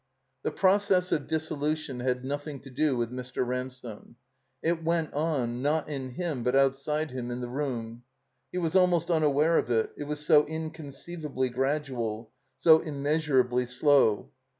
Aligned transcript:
The 0.41 0.49
process 0.49 1.11
of 1.11 1.27
dissolution 1.27 1.99
had 1.99 2.25
nothing 2.25 2.59
to 2.61 2.71
do 2.71 2.97
with 2.97 3.11
Mr. 3.11 3.45
Ransome. 3.45 4.15
It 4.63 4.83
went 4.83 5.13
on, 5.13 5.61
not 5.61 5.87
in 5.89 6.09
him 6.15 6.41
but 6.41 6.55
outside 6.55 7.11
him, 7.11 7.29
in 7.29 7.39
the 7.39 7.47
room. 7.49 8.01
He 8.51 8.57
was 8.57 8.75
almost 8.75 9.09
imaware 9.09 9.59
of 9.59 9.69
it, 9.69 9.91
it 9.95 10.05
was 10.05 10.19
so 10.25 10.43
inconceivably 10.47 11.49
gradual, 11.49 12.31
so 12.57 12.79
immeasurably 12.79 13.67
slow. 13.67 14.31